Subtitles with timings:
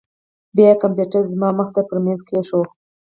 [0.55, 2.65] بيا يې کمپيوټر زما مخې ته پر ميز کښېښوو.